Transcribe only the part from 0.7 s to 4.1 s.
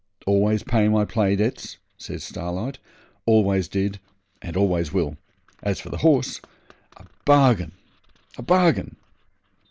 my play debts,' says Starlight. 'Always did,